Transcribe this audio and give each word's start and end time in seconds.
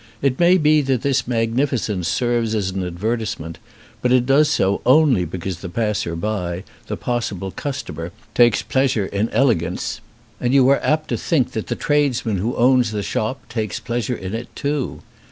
It 0.19 0.39
may 0.39 0.57
be 0.57 0.81
that 0.81 1.03
this 1.03 1.27
magnificence 1.27 2.07
serves 2.07 2.55
as 2.55 2.71
an 2.71 2.83
advertisement; 2.83 3.59
but 4.01 4.11
it 4.11 4.25
does 4.25 4.49
so 4.49 4.81
only 4.83 5.25
because 5.25 5.59
the 5.59 5.69
passer 5.69 6.15
by, 6.15 6.63
the 6.87 6.97
possible 6.97 7.51
customer, 7.51 8.11
takes 8.33 8.63
pleasure 8.63 9.05
in 9.05 9.29
elegance; 9.29 10.01
and 10.39 10.55
you 10.55 10.67
are 10.69 10.81
apt 10.83 11.09
to 11.09 11.17
think 11.17 11.51
that 11.51 11.67
the 11.67 11.75
206 11.75 12.23
THE 12.23 12.23
FRAGMENT 12.23 12.41
tradesman 12.43 12.51
who 12.51 12.57
owns 12.59 12.89
the 12.89 13.03
shop 13.03 13.47
takes 13.47 13.79
pleasure 13.79 14.15
in 14.15 14.33
it 14.33 14.47
too. 14.55 15.03